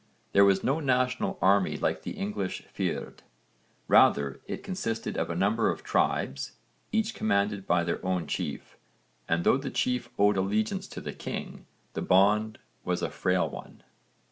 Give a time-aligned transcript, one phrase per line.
[0.31, 3.19] There was no national army like the English fyrd.
[3.87, 6.53] Rather it consisted of a number of tribes,
[6.91, 8.77] each commanded by its own chief,
[9.29, 13.83] and though the chief owed allegiance to the king, the bond was a frail one.